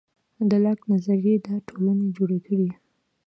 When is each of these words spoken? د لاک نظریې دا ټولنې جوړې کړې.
د 0.49 0.51
لاک 0.65 0.79
نظریې 0.91 1.35
دا 1.45 1.55
ټولنې 1.67 2.07
جوړې 2.17 2.39
کړې. 2.45 2.69